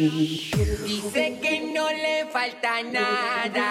Dice 0.00 1.38
que 1.42 1.60
no 1.60 1.90
le 1.90 2.24
falta 2.32 2.82
nada. 2.82 3.68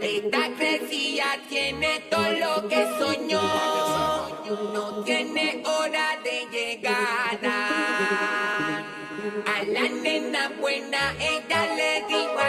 Esta 0.00 0.48
crecida 0.56 1.36
tiene 1.46 2.00
todo 2.10 2.32
lo 2.32 2.66
que 2.66 2.86
soñó. 2.98 3.42
No 4.72 5.04
tiene 5.04 5.62
hora 5.66 6.18
de 6.24 6.46
llegada. 6.50 7.58
A 9.44 9.62
la 9.64 9.88
nena 10.02 10.48
buena 10.58 11.14
ella 11.20 11.74
le 11.76 12.06
dijo 12.08 12.40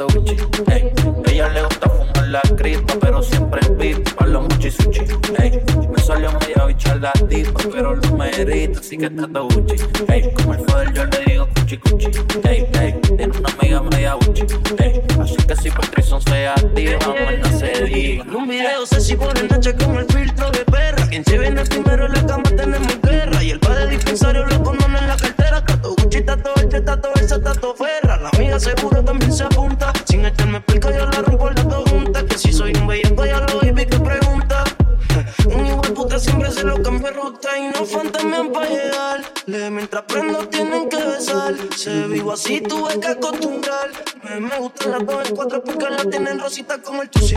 Ey. 0.00 0.90
Ella 1.26 1.50
le 1.50 1.62
gusta 1.62 1.90
fumar 1.90 2.28
la 2.28 2.40
cripta, 2.56 2.94
pero 2.98 3.22
siempre 3.22 3.60
en 3.66 3.76
beat. 3.76 4.14
Palo 4.14 4.40
mucho 4.40 4.68
y. 4.68 5.42
Ey. 5.42 5.62
Me 5.90 6.02
salió 6.02 6.32
media 6.40 6.64
bicha 6.64 6.94
la 6.94 7.12
tipa, 7.12 7.60
pero 7.70 7.94
lo 7.94 8.16
merita, 8.16 8.80
así 8.80 8.96
que 8.96 9.06
está 9.06 9.28
touchy. 9.28 9.74
Ey. 10.08 10.32
Como 10.32 10.54
el 10.54 10.60
father 10.60 10.92
yo 10.94 11.04
le 11.04 11.24
digo 11.26 11.48
cuchi 11.54 11.76
cuchi. 11.76 12.06
Ey, 12.48 12.66
ey. 12.80 12.98
Tiene 13.14 13.38
una 13.38 13.48
amiga 13.50 13.82
media 13.82 14.16
uchi. 14.16 14.42
Ey. 14.78 15.02
Así 15.20 15.36
que 15.36 15.56
si 15.56 15.70
Patrison 15.70 16.22
se 16.22 16.48
activa, 16.48 16.98
no 17.42 17.58
se 17.58 17.84
diga. 17.84 18.24
En 18.24 18.34
un 18.36 18.48
video 18.48 18.86
se 18.86 19.00
si 19.02 19.16
pone 19.16 19.42
Nacha 19.42 19.76
con 19.76 19.96
el 19.96 20.06
filtro 20.06 20.50
de 20.50 20.64
perra. 20.64 21.06
Quien 21.08 21.26
se 21.26 21.36
viene 21.36 21.62
primero 21.66 22.06
en 22.06 22.12
la 22.14 22.24
cama 22.24 22.44
tenemos 22.44 23.02
guerra. 23.02 23.42
Y 23.42 23.50
el 23.50 23.60
padre 23.60 23.86
dispensario 23.88 24.46
lo 24.46 24.62
condona 24.62 24.98
en 24.98 25.08
la 25.08 25.16
cartera. 25.16 25.62
Tato 25.62 25.94
Gucci, 25.94 26.22
tato 26.22 26.54
este, 26.56 26.80
tato 26.80 27.10
ese, 27.16 27.38
tato 27.38 27.74
ferra 27.74 28.09
amiga 28.50 28.58
seguro 28.58 29.04
también 29.04 29.32
se 29.32 29.44
apunta. 29.44 29.92
Sin 30.06 30.24
echarme 30.24 30.58
explica, 30.58 30.90
yo 30.90 31.06
la 31.06 31.22
rompo 31.22 31.50
las 31.50 31.68
dos. 31.68 31.84
Que 32.28 32.38
si 32.38 32.52
soy 32.52 32.72
un 32.74 32.86
bellaco, 32.86 33.24
ya 33.24 33.40
lo 33.40 33.60
vi 33.60 33.86
que 33.86 33.98
pregunta. 33.98 34.64
Un 35.46 35.66
hijo 35.66 35.80
de 35.80 35.90
puta 35.90 36.18
siempre 36.18 36.50
se 36.50 36.64
lo 36.64 36.80
cambia 36.82 37.10
ruta 37.10 37.48
y 37.58 37.68
no 37.68 37.84
fantasmean 37.84 38.52
pa' 38.52 38.66
llegarle. 38.66 39.70
Mientras 39.70 40.02
prendo 40.04 40.48
tienen 40.48 40.88
que 40.88 40.96
besar. 40.96 41.54
Se 41.76 42.06
vivo 42.06 42.32
así, 42.32 42.60
tuve 42.60 42.98
que 43.00 43.08
acostumbrar. 43.08 43.88
Me, 44.22 44.40
me 44.40 44.58
gustan 44.58 44.92
las 44.92 45.06
dos 45.06 45.28
en 45.28 45.36
cuatro 45.36 45.64
porque 45.64 45.90
la 45.90 46.04
tienen 46.04 46.38
rosita 46.38 46.78
con 46.82 46.96
el 46.96 47.10
chusi. 47.10 47.36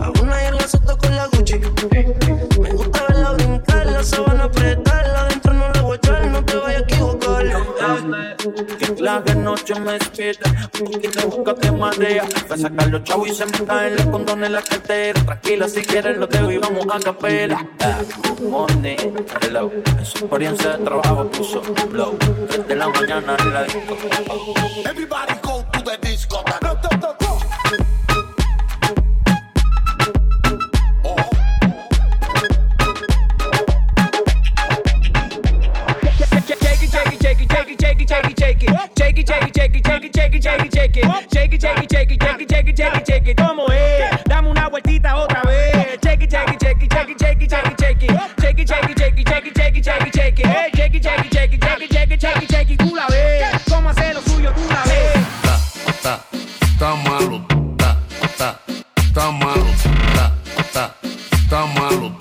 A 0.00 0.10
una 0.20 0.42
y 0.42 0.46
el 0.46 0.58
azoto 0.58 0.98
con 0.98 1.16
la 1.16 1.26
Gucci. 1.26 1.60
Me 2.60 2.70
gusta 2.72 3.06
verla 3.08 3.32
brincar, 3.32 3.86
la 3.86 4.02
sabana 4.02 4.44
apretarla. 4.44 5.26
Adentro 5.26 5.52
no 5.52 5.72
la 5.72 5.82
voy 5.82 5.92
a 5.92 5.96
echar, 5.96 6.26
no 6.26 6.44
te 6.44 6.56
vayas 6.56 6.82
a 6.82 6.84
equivocar. 6.84 7.22
La 8.98 9.22
que 9.22 9.34
noche 9.34 9.74
me 9.80 9.92
despierta, 9.92 10.50
un 10.80 10.90
poquito 10.90 11.28
busca 11.28 11.54
te 11.54 11.70
marea. 11.70 12.24
Va 12.50 12.54
a 12.54 12.58
sacar 12.58 12.88
los 12.88 13.04
chavos 13.04 13.28
y 13.28 13.34
se 13.34 13.46
me 13.46 13.66
caen 13.66 13.96
los 13.96 14.06
condones 14.06 14.46
en 14.46 14.52
la 14.52 14.62
cartera. 14.62 15.24
Tranquila, 15.24 15.68
si 15.68 15.82
quieres 15.82 16.16
lo 16.16 16.26
dejo 16.26 16.50
y 16.50 16.58
vamos 16.58 16.86
a 16.90 17.00
capela. 17.00 17.66
Uh, 18.40 18.48
morning, 18.48 18.96
hello. 19.42 19.70
En 19.98 20.04
su 20.04 20.18
experiencia 20.18 20.76
de 20.76 20.84
trabajo 20.84 21.30
puso 21.30 21.62
blow. 21.90 22.16
Desde 22.48 22.76
la 22.76 22.88
mañana 22.88 23.36
en 23.38 23.52
la 23.52 23.62
disco. 23.64 23.96
Everybody 24.84 25.34
go 25.42 25.64
to 25.72 25.82
the 25.82 25.98
disco. 26.08 26.44
it, 38.02 38.08
shake 38.08 38.30
it, 38.30 38.38
shake 38.38 38.62
it. 38.62 38.70
Shake 38.98 39.18
it, 39.18 39.28
shake 39.28 39.48
it, 39.48 39.56
shake 39.56 39.74
it, 39.76 39.86
shake 39.86 40.04
it, 40.04 40.14
shake 40.14 40.34
it, 40.34 40.42
shake 40.42 40.64
it, 40.64 40.74
shake 40.74 40.96
it. 40.96 41.04
Shake 41.32 41.52
it, 41.52 41.60
shake 41.62 41.78
it, 41.78 41.92
shake 41.92 42.10
it, 42.10 42.22
shake 42.22 42.40
it, 42.40 42.50
shake 42.50 42.68
it, 42.68 42.76
shake 42.76 42.96
it, 42.96 43.06
shake 43.06 43.28
it. 43.28 43.36
Dame 44.26 44.48
una 44.48 44.68
vueltita 44.68 45.16
otra 45.16 45.42
vez. 45.42 45.98
Shake 46.02 46.22
it, 46.22 46.30
shake 46.30 46.52
it, 46.52 46.62
shake 46.62 46.82
it, 46.82 46.92
shake 46.92 47.10
it, 47.10 47.20
shake 47.20 47.42
it, 47.42 47.50
shake 47.50 47.66
it, 47.66 47.80
shake 47.80 48.02
it. 48.02 48.10
Shake 48.40 48.58
it, 48.58 48.68
shake 48.68 48.90
it, 48.90 48.98
shake 48.98 49.18
it, 49.18 49.28
shake 49.28 49.46
it, 49.46 49.56
shake 49.56 49.76
it, 49.76 49.84
shake 49.84 50.06
it, 50.06 50.14
shake 50.14 50.38
it. 50.38 50.46
Shake 50.76 50.94
it, 50.94 51.02
shake 51.02 51.24
it, 51.24 51.32
shake 51.32 51.52
it, 51.52 51.62
shake 51.62 51.82
it, 51.82 51.92
shake 51.92 52.10
it, 52.10 52.20
shake 52.20 52.42
it, 52.42 52.50
shake 52.50 52.70
it. 52.70 52.82
La 52.92 53.88
hacer 53.88 54.14
lo 54.14 54.20
suyo? 54.22 54.52
Tú 54.52 54.62
la 54.68 54.84
malo. 57.04 57.44
Malo. 59.20 59.72
Malo. 61.74 62.12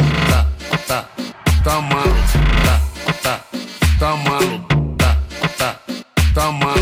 Malo 4.24 4.71
está 6.42 6.52
malo, 6.52 6.82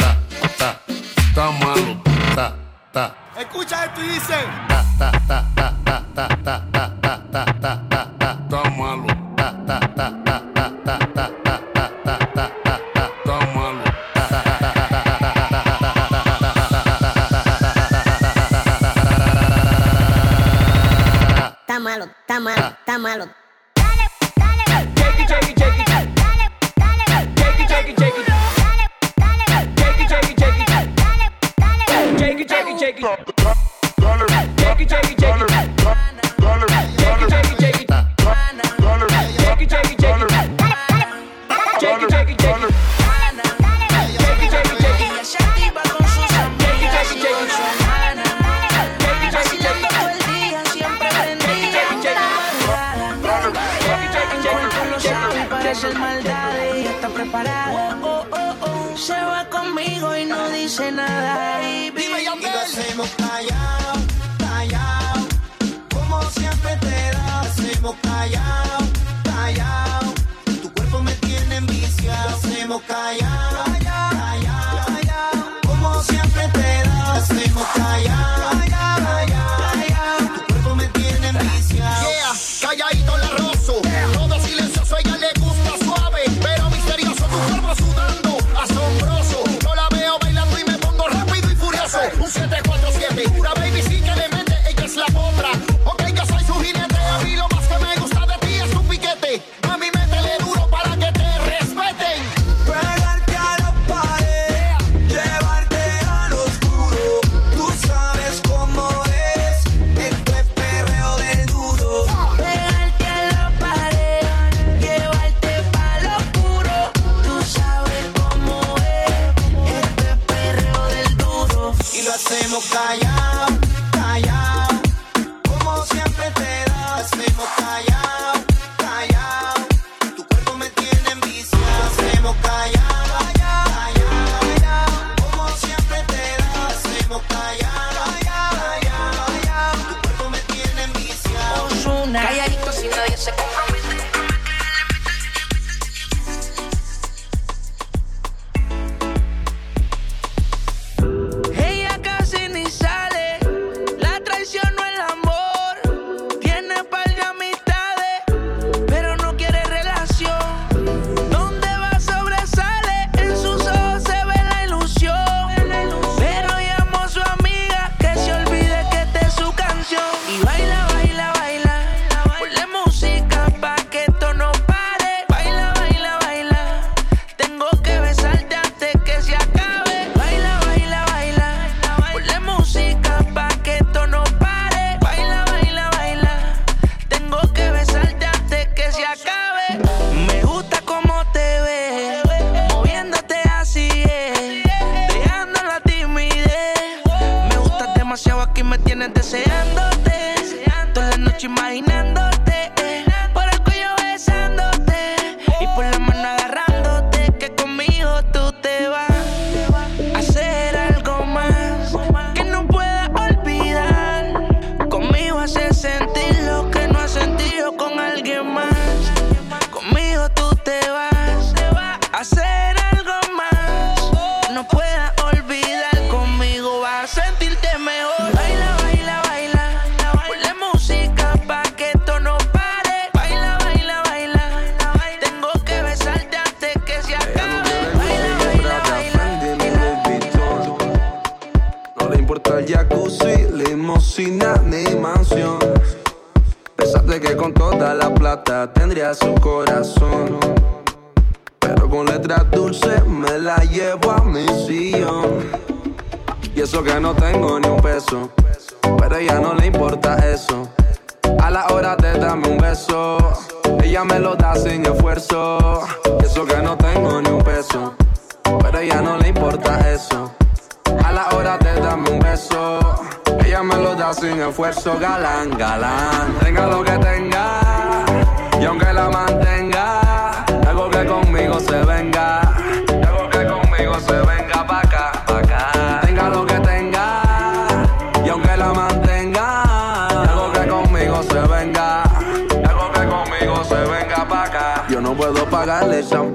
ta, 0.00 0.18
ta, 0.58 0.80
está 1.16 1.50
malo, 1.52 2.02
ta, 2.34 2.56
ta. 2.92 3.14
Escucha 3.38 3.84
esto 3.84 4.02
y 4.02 4.08
dice. 4.08 4.34
Ta, 4.66 4.84
ta, 4.98 5.12
ta. 5.28 5.55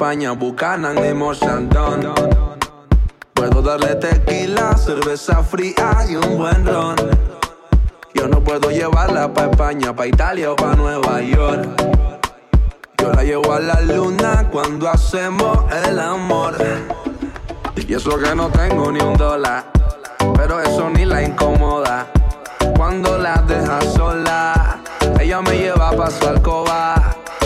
Buchanan 0.02 0.96
ni 0.96 1.14
Mochandon. 1.14 2.12
Puedo 3.36 3.62
darle 3.62 3.94
tequila, 3.96 4.76
cerveza 4.76 5.44
fría 5.44 5.94
y 6.10 6.16
un 6.16 6.40
buen 6.40 6.66
ron. 6.66 6.96
Yo 8.16 8.28
no 8.28 8.44
puedo 8.44 8.72
llevarla 8.72 9.32
pa' 9.32 9.52
España, 9.52 9.96
pa' 9.96 10.08
Italia 10.08 10.54
o 10.54 10.56
pa' 10.56 10.74
Nueva 10.74 11.22
York. 11.22 11.68
Yo 12.98 13.14
la 13.14 13.24
llevo 13.24 13.54
a 13.54 13.60
la 13.60 13.80
luna 13.82 14.50
cuando 14.52 14.90
hacemos 14.90 15.72
el 15.86 16.00
amor. 16.00 16.56
Y 17.76 17.94
eso 17.94 18.18
que 18.18 18.34
no 18.34 18.50
tengo 18.50 18.92
ni 18.92 19.02
un 19.02 19.16
dólar, 19.16 19.66
pero 20.36 20.62
eso 20.62 20.90
ni 20.90 21.06
la 21.06 21.22
incomoda. 21.22 22.08
Cuando 22.76 23.20
la 23.20 23.36
deja 23.48 23.80
sola, 23.84 24.80
ella 25.20 25.44
me 25.44 25.60
lleva 25.60 25.92
pa' 25.92 26.10
su 26.10 26.28
alcoba. 26.28 26.96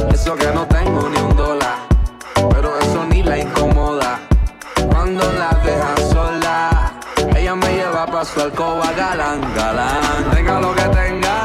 Eso 0.09 0.35
que 0.35 0.47
no 0.53 0.65
tengo 0.67 1.09
ni 1.09 1.19
un 1.19 1.35
dólar 1.35 1.94
la 3.25 3.37
incomoda. 3.37 4.19
Cuando 4.89 5.23
la 5.33 5.49
deja 5.63 5.95
sola, 6.11 6.93
ella 7.35 7.55
me 7.55 7.67
lleva 7.67 8.05
pa' 8.05 8.25
su 8.25 8.41
alcoba 8.41 8.91
galán, 8.93 9.41
galán. 9.55 10.29
Tenga 10.33 10.59
lo 10.59 10.73
que 10.75 10.83
tenga, 10.99 11.35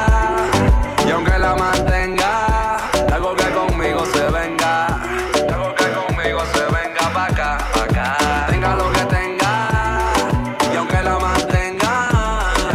y 1.06 1.10
aunque 1.10 1.38
la 1.38 1.54
mantenga, 1.56 2.76
algo 3.12 3.34
que 3.34 3.48
conmigo 3.50 4.04
se 4.12 4.24
venga, 4.30 4.86
algo 5.52 5.74
que 5.74 5.86
conmigo 5.98 6.40
se 6.52 6.64
venga 6.76 7.04
pa' 7.14 7.26
acá, 7.26 7.58
pa' 7.74 7.84
acá. 7.84 8.16
Tenga 8.50 8.76
lo 8.76 8.92
que 8.92 9.04
tenga, 9.16 9.52
y 10.72 10.76
aunque 10.76 11.02
la 11.02 11.18
mantenga, 11.18 11.92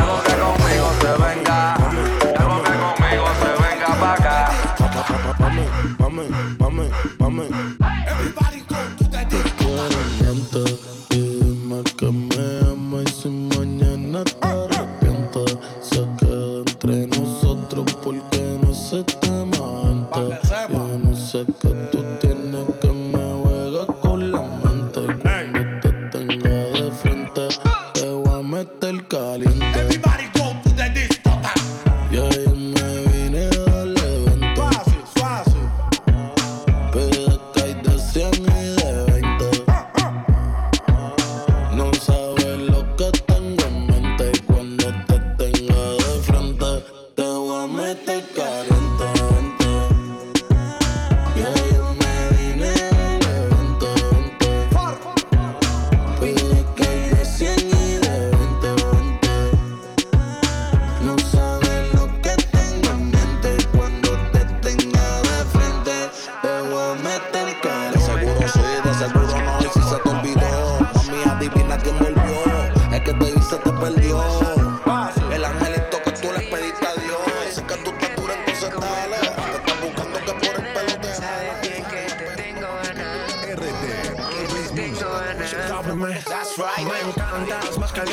algo 0.02 0.18
que 0.26 0.34
conmigo 0.46 0.88
se 1.02 1.12
venga, 1.26 1.76
algo 2.40 2.58
que 2.64 2.74
conmigo 2.86 3.28
se 3.42 3.50
venga 3.64 3.90
pa' 4.02 4.14
acá. 4.14 4.38
Mami, 5.40 6.26
mami, 6.60 6.85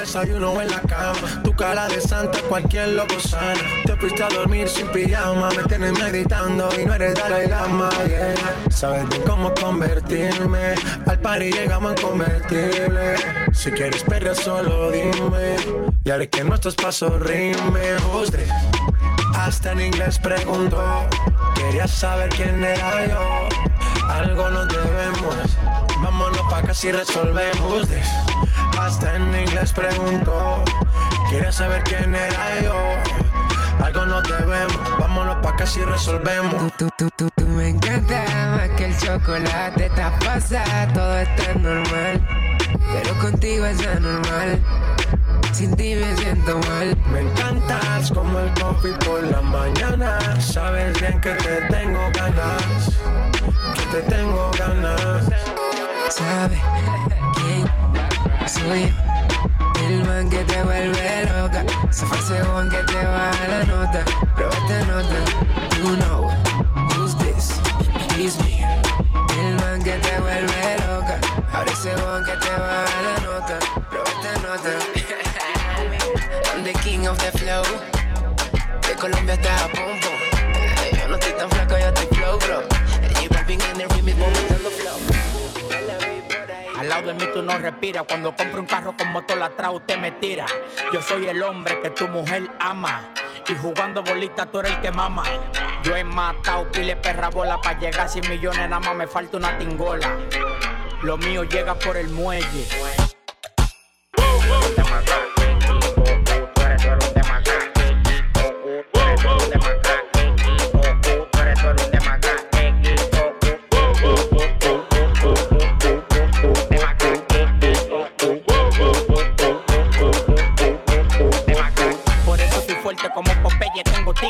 desayuno 0.02 0.60
en 0.60 0.68
la 0.68 0.80
cama. 0.80 1.42
Tu 1.44 1.54
cara 1.54 1.86
de 1.88 2.00
santa, 2.00 2.40
cualquier 2.48 2.88
loco 2.88 3.18
sana. 3.20 3.60
Te 3.86 3.96
fuiste 3.96 4.22
a 4.22 4.28
dormir 4.28 4.68
sin 4.68 4.88
pijama. 4.88 5.48
Me 5.50 5.62
tienes 5.64 5.92
meditando 5.98 6.68
y 6.78 6.84
no 6.84 6.94
eres 6.94 7.14
Dalai 7.14 7.48
Lama. 7.48 7.88
Yeah. 8.06 8.34
Sabes 8.70 9.08
bien 9.08 9.22
cómo 9.22 9.54
convertirme. 9.54 10.74
Al 11.06 11.18
party 11.20 11.52
llegamos 11.52 11.94
en 11.96 12.02
convertible. 12.02 13.14
Si 13.52 13.70
quieres 13.70 14.02
perder, 14.02 14.34
solo 14.34 14.90
dime. 14.90 15.56
Y 16.04 16.10
haré 16.10 16.28
que 16.28 16.42
nuestros 16.42 16.74
pasos 16.74 17.20
rimen. 17.20 17.96
Usted 18.12 18.48
hasta 19.36 19.72
en 19.72 19.80
inglés 19.82 20.18
preguntó. 20.18 20.82
Quería 21.54 21.86
saber 21.86 22.28
quién 22.30 22.62
era 22.64 23.06
yo. 23.06 23.48
Algo 24.08 24.50
nos 24.50 24.68
debemos. 24.68 25.36
Vámonos 26.02 26.42
pa' 26.50 26.62
casi 26.62 26.90
resolvemos. 26.90 27.86
Hasta 29.02 29.16
en 29.16 29.34
inglés 29.34 29.72
preguntó. 29.72 30.62
Quería 31.28 31.50
saber 31.50 31.82
quién 31.82 32.14
era 32.14 32.60
yo. 32.62 33.84
Algo 33.84 34.06
nos 34.06 34.22
debemos. 34.22 34.78
Vámonos 34.96 35.38
pa' 35.42 35.56
casi 35.56 35.80
resolvemos. 35.80 36.72
Tú, 36.76 36.88
tú, 36.96 37.10
tú, 37.16 37.28
tú, 37.34 37.48
me 37.48 37.70
encanta 37.70 38.24
más 38.56 38.68
que 38.76 38.84
el 38.84 38.96
chocolate. 38.96 39.86
Está 39.86 40.16
pasa, 40.20 40.62
todo 40.94 41.18
está 41.18 41.52
normal. 41.54 42.28
Pero 42.92 43.18
contigo 43.18 43.66
es 43.66 43.84
anormal. 43.84 44.60
Sin 45.52 45.74
ti 45.74 45.96
me 45.96 46.16
siento 46.18 46.60
mal. 46.68 46.96
Me 47.10 47.22
encantas 47.22 48.08
como 48.12 48.38
el 48.38 48.54
coffee 48.54 48.92
por 49.04 49.20
la 49.24 49.42
mañana. 49.42 50.40
Sabes 50.40 51.00
bien 51.00 51.20
que 51.20 51.30
te 51.30 51.60
tengo 51.62 52.08
ganas. 52.14 53.31
El 58.64 60.04
man 60.06 60.30
que 60.30 60.44
te 60.44 60.62
vuelve 60.62 61.26
loca. 61.36 61.64
Se 61.90 62.06
fue 62.06 62.16
según 62.18 62.70
que 62.70 62.76
te 62.76 63.04
baja 63.04 63.48
la 63.48 63.64
nota. 63.64 64.04
Prueba 64.36 64.54
esta 64.54 64.84
nota. 64.86 65.18
You 65.78 65.96
know 65.96 66.30
who's 66.94 67.16
this? 67.16 67.58
He's 68.16 68.38
me. 68.38 68.62
El 69.36 69.56
man 69.56 69.82
que 69.82 69.98
te 69.98 70.20
vuelve 70.20 70.76
loca. 70.86 71.18
Ahora 71.52 71.74
según 71.74 72.24
que 72.24 72.36
te 72.36 72.50
baja 72.50 73.02
la 73.02 73.18
nota. 73.26 73.58
Prueba 73.90 74.08
esta 74.08 74.32
nota. 74.46 74.70
I'm 76.54 76.62
the 76.62 76.72
king 76.84 77.08
of 77.08 77.18
the 77.18 77.36
flow. 77.36 77.64
De 78.86 78.94
Colombia 78.94 79.34
hasta 79.34 79.68
Pum 79.72 79.81
de 87.12 87.26
mí 87.26 87.32
tú 87.32 87.42
no 87.42 87.56
respiras. 87.58 88.04
Cuando 88.06 88.34
compro 88.34 88.60
un 88.60 88.66
carro 88.66 88.94
con 88.96 89.12
motor 89.12 89.42
atrás, 89.42 89.70
usted 89.74 89.98
me 89.98 90.12
tira. 90.12 90.46
Yo 90.92 91.00
soy 91.02 91.26
el 91.26 91.42
hombre 91.42 91.80
que 91.80 91.90
tu 91.90 92.08
mujer 92.08 92.50
ama. 92.58 93.12
Y 93.48 93.54
jugando 93.54 94.02
bolita 94.02 94.46
tú 94.46 94.60
eres 94.60 94.72
el 94.72 94.80
que 94.80 94.90
mama. 94.90 95.24
Yo 95.82 95.96
he 95.96 96.04
matado 96.04 96.70
pile 96.70 96.96
perra 96.96 97.28
bola 97.28 97.60
para 97.60 97.78
llegar 97.78 98.02
a 98.02 98.08
100 98.08 98.28
millones, 98.28 98.68
nada 98.68 98.80
más 98.80 98.94
me 98.94 99.06
falta 99.06 99.36
una 99.36 99.58
tingola. 99.58 100.16
Lo 101.02 101.16
mío 101.16 101.44
llega 101.44 101.74
por 101.74 101.96
el 101.96 102.08
muelle. 102.08 102.66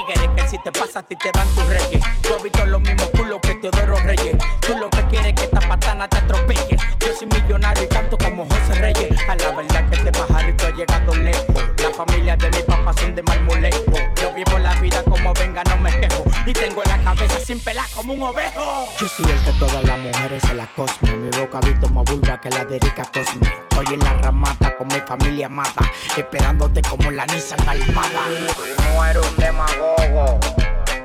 Que 0.05 0.49
si 0.49 0.59
te 0.59 0.73
pasa 0.73 0.99
a 0.99 1.03
ti 1.03 1.15
te 1.15 1.31
dan 1.33 1.47
tus 1.55 1.65
reyes. 1.67 2.03
Tú 2.23 2.35
has 2.35 2.43
visto 2.43 2.67
los 2.67 2.81
mismos 2.81 3.09
culos 3.17 3.39
que 3.41 3.55
Teodoro 3.55 3.97
Reyes. 3.99 4.37
Tú 4.61 4.77
lo 4.77 4.91
que 4.91 5.07
quieres 5.07 5.29
es 5.29 5.35
que 5.35 5.45
esta 5.45 5.61
patana 5.61 6.09
te 6.09 6.19
atropelle. 6.19 6.77
Yo 6.99 7.15
soy 7.17 7.29
millonario 7.29 7.85
y 7.85 7.87
canto 7.87 8.19
como 8.19 8.45
José 8.47 8.75
Reyes. 8.81 9.17
A 9.29 9.37
la 9.37 9.53
verdad 9.53 9.89
que 9.89 9.97
este 9.97 10.11
pajarito 10.11 10.67
ha 10.67 10.71
llegado 10.71 11.15
lejos. 11.15 11.55
La 11.79 11.91
familia 11.91 12.37
de 12.37 12.51
mi 12.51 12.63
papá 12.63 12.93
son 12.95 13.15
de 13.15 13.23
marmolejo. 13.23 13.93
Yo 14.21 14.33
vivo 14.35 14.59
la 14.59 14.75
vida 14.81 15.03
como 15.05 15.33
venga, 15.35 15.63
no 15.65 15.77
me 15.77 15.91
quejo. 16.01 16.25
Y 16.47 16.53
tengo 16.53 16.83
la 16.85 16.99
cabeza 17.05 17.39
sin 17.39 17.61
pelar 17.61 17.87
como 17.95 18.15
un 18.15 18.23
ovejo. 18.23 18.89
Yo 18.99 19.09
soy 19.09 19.31
el 19.31 19.45
que 19.45 19.53
todas 19.53 19.85
las 19.85 19.99
mujeres 20.01 20.43
se 20.43 20.55
la 20.55 20.67
cosmen. 20.75 21.23
Mi 21.23 21.31
boca 21.39 21.61
visto 21.61 21.89
más 21.91 22.05
vulva 22.05 22.41
que 22.41 22.51
la 22.51 22.65
de 22.65 22.77
Erika 22.77 23.05
Cosme. 23.05 23.47
Estoy 23.71 23.95
en 23.95 24.01
la 24.01 24.15
ramata 24.15 24.72
familia 25.17 25.49
mata. 25.49 25.85
Esperándote 26.17 26.81
como 26.83 27.11
la 27.11 27.27
Nissan 27.27 27.61
Almada. 27.69 28.23
Tú 28.57 28.83
no 28.95 29.05
eres 29.05 29.31
un 29.31 29.37
demagogo, 29.37 30.41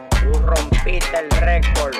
tú 0.10 0.40
rompiste 0.40 1.20
el 1.20 1.30
récord. 1.42 1.94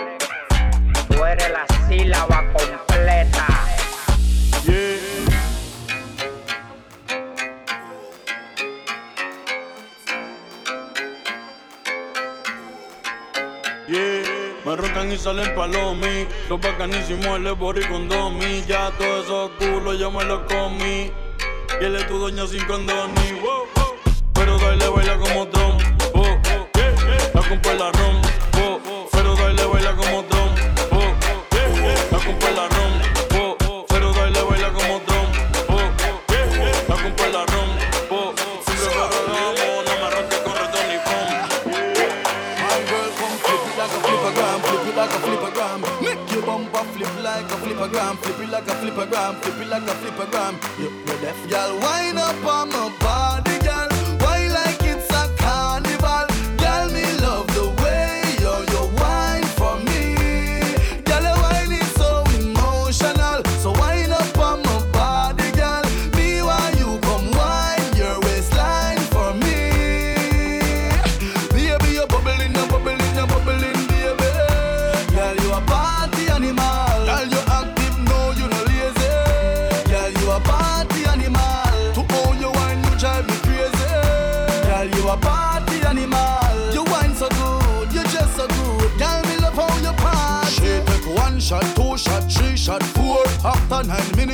Tú 1.10 1.26
eres 1.26 1.52
la 1.52 1.66
sílaba 1.88 2.46
completa. 2.54 3.46
Yeah, 13.90 14.24
me 14.66 14.76
roncan 14.76 15.12
y 15.12 15.18
salen 15.18 15.54
palomi. 15.56 16.28
Los 16.50 16.60
bacanísimos, 16.62 17.38
el 17.38 17.52
bori 17.54 17.86
con 17.86 18.08
domi. 18.08 18.64
Ya 18.66 18.92
todos 18.98 19.26
esos 19.26 19.52
culos 19.60 19.98
yo 20.00 20.10
me 20.12 20.24
los 20.24 20.42
comí. 20.44 21.12
Y 21.80 21.86
él 21.86 21.96
es 21.96 22.08
tu 22.08 22.18
doña 22.18 22.48
sin 22.48 22.66
condoni. 22.66 23.40
Wow, 23.42 23.68
wow. 23.76 23.96
Pero 24.34 24.58
dale 24.58 24.88
baila 24.90 25.18
como 25.18 25.48
Tom. 25.48 25.78
La 27.34 27.42
compa 27.48 27.74
la 27.74 27.92
rom. 27.92 28.22
Pero 29.12 29.36
dale 29.36 29.66
baila 29.66 29.96
como 29.96 30.24
Tom. 30.24 30.50
Oh. 30.92 31.14
La 32.12 32.18
compa 32.18 32.50
la 32.52 32.68
rom. 32.68 33.86
Pero 33.90 34.12
dale 34.14 34.42
baila 34.42 34.74
como 34.74 35.00
Tom. 35.02 35.26
Oh. 35.70 35.92
La 36.90 36.96
compa 36.96 37.28
la 37.28 37.46
rom. 37.46 37.70
Flip 46.98 47.24
like 47.24 47.46
a 47.46 47.56
flippergram, 47.56 48.18
flip 48.18 48.40
it 48.40 48.50
like 48.50 48.68
a 48.68 48.72
flippergram, 48.72 49.36
flip 49.42 49.62
it 49.62 49.68
like 49.68 49.84
a 49.84 49.96
flippergram. 50.02 50.54
You, 50.80 50.90
you're 51.06 51.22
deaf. 51.22 51.38
Wind 51.84 52.18
up 52.18 52.46
on 52.46 52.70
my 52.70 52.90
body, 53.00 53.47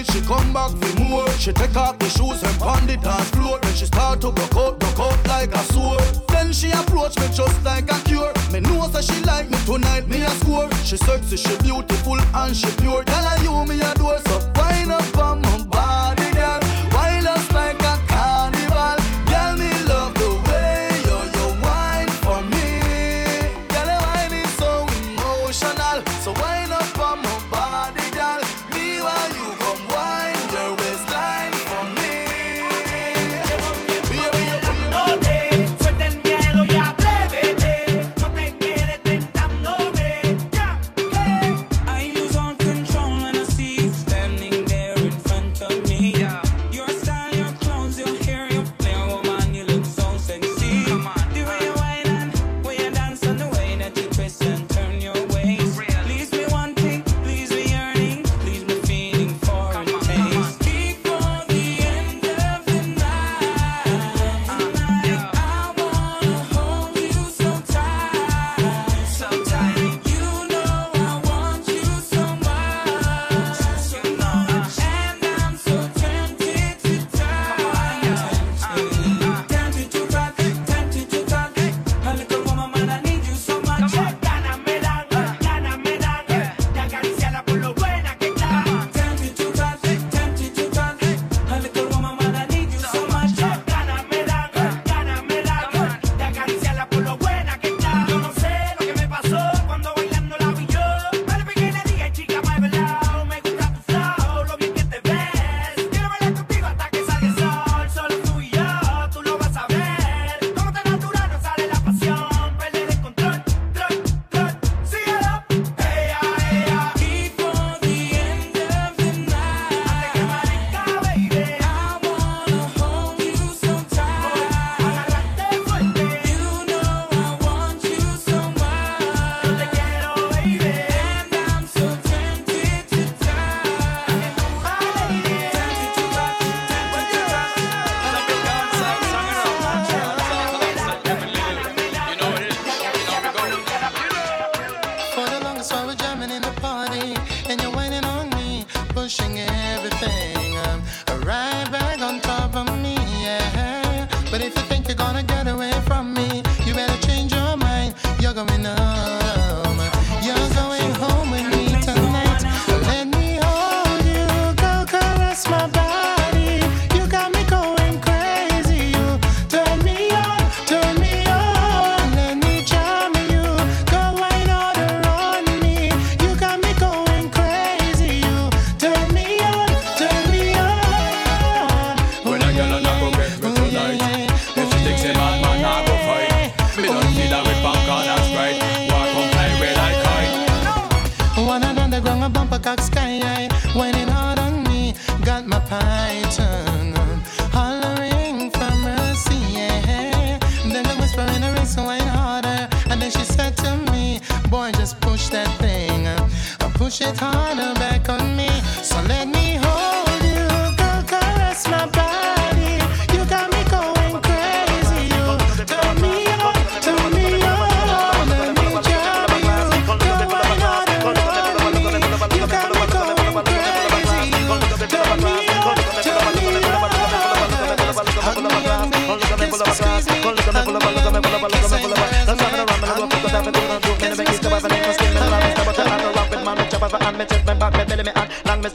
she 0.05 0.21
come 0.21 0.53
back 0.53 0.71
for 0.71 0.99
more. 0.99 1.29
She 1.37 1.53
take 1.53 1.75
off 1.75 1.99
the 1.99 2.09
shoes 2.09 2.41
and 2.43 2.57
pound 2.59 2.89
the 2.89 2.97
dance 2.97 3.29
floor. 3.31 3.59
Then 3.61 3.73
she 3.75 3.85
start 3.85 4.21
to 4.21 4.31
broke 4.31 4.55
out, 4.55 4.79
broke 4.79 4.99
out 4.99 5.27
like 5.27 5.53
a 5.53 5.63
sword. 5.73 6.03
Then 6.29 6.51
she 6.53 6.71
approach 6.71 7.17
me 7.19 7.27
just 7.33 7.63
like 7.63 7.91
a 7.91 7.99
cure. 8.03 8.33
Me 8.51 8.59
know 8.59 8.87
that 8.87 9.03
she 9.03 9.19
like 9.23 9.49
me 9.49 9.57
tonight, 9.65 10.07
me 10.07 10.21
a 10.21 10.29
score. 10.41 10.69
She 10.83 10.97
sexy, 10.97 11.37
she 11.37 11.55
beautiful 11.57 12.19
and 12.19 12.55
she 12.55 12.69
pure. 12.81 13.03
Tell 13.03 13.23
her 13.23 13.43
you 13.43 13.65
me 13.65 13.81
adore, 13.81 14.19